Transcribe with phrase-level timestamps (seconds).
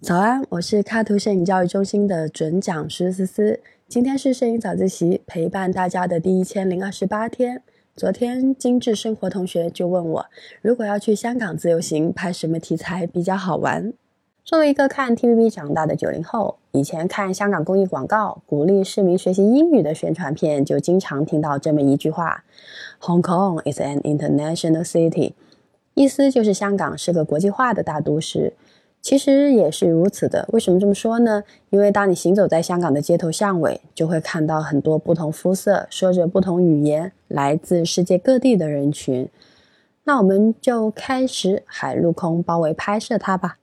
[0.00, 3.58] 早安，我是卡图摄影教育中心的准讲师思思。
[3.88, 7.60] 今天是摄影早自习陪伴大家的第一千零二十八天。
[7.96, 10.26] 昨天精致生活同学就问我，
[10.62, 13.92] 如果要去香港自由行，拍什么题材比较好玩？
[14.44, 22.44] 作为一个看 TVB 长大的九零后，以前看香港公益广告、鼓励市民学习英语的宣传片，就经常听到这么一句话
[23.00, 25.32] ：“Hong Kong is an international city。”
[25.94, 28.52] 意思就是香港是个国际化的大都市。
[29.00, 30.46] 其实也是如此的。
[30.52, 31.42] 为什么这么说呢？
[31.70, 39.28] 因为当你行走在香港的街头巷尾，就会看到很多不同肤色、说着不同语言、来自世界各地的人群。
[40.04, 43.58] 那我们就开始海陆空包围拍摄它吧。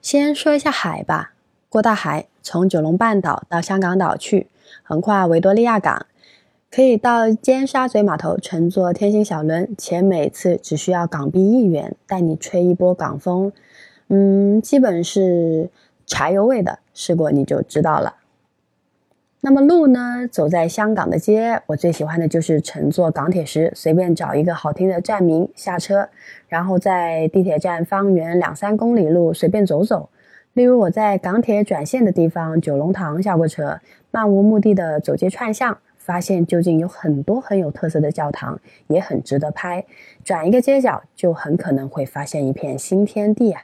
[0.00, 1.32] 先说一下海吧，
[1.68, 4.46] 过大海，从九龙半岛到香港岛去，
[4.82, 6.06] 横跨维多利亚港，
[6.70, 13.52] 可以到尖沙咀码头乘坐天星小轮，且每次只需要港币一元，带你吹一波港风。
[14.08, 15.70] 嗯，基本是
[16.06, 18.16] 柴油味的，试过你就知道了。
[19.40, 20.28] 那么路呢？
[20.30, 26.08] 走在香港的街，我最喜欢的就是乘坐港铁时，随便找一个好听的站名下车，
[26.48, 30.10] 然后在地铁站方圆两三公里路随便走走。
[30.54, 33.78] 例如我在港铁转线的地方九龙塘下过车，
[34.10, 39.84] 漫无目的的走街串巷，发现究竟有很多很有特色的教堂，也很值得拍。
[40.24, 43.62] 转一个街角，就很可能会发现一片新天地啊！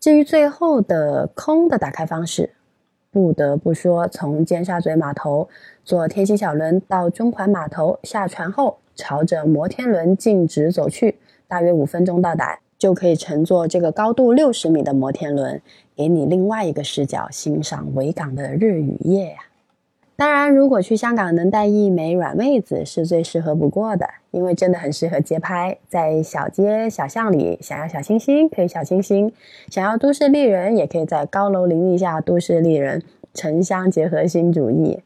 [0.00, 2.50] 至于最后的空的打开方式，
[3.10, 5.48] 不得不说，从尖沙咀码头
[5.84, 11.16] 坐天星小轮到中环码头下船后，朝着摩天轮径直走去，
[11.48, 15.60] 大约五分钟到达，就可以乘坐这个高度六十米的摩天轮，
[15.96, 19.38] 给你另外一个视角欣赏维港的日与夜呀。
[20.18, 25.78] 当然，如果去香港能带一枚软妹子是最适合不过的，因为真的很适合街拍。
[25.88, 29.32] 在小街小巷里，想要小清新可以小清新，
[29.70, 33.00] 想要都市丽人也可以在高楼林立下都市丽人，
[33.32, 34.98] 城乡结合新主义。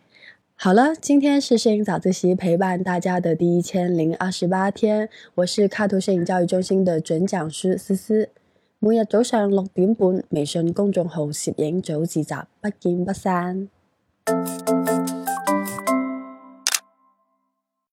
[0.55, 8.31] 好了，今天是摄影早自习陪伴大家的第一千零二十八天，我是卡图摄影教育中心的准讲师思思。
[8.79, 13.69] 每日早上六点半，微信公众号摄影早自习，不见不散。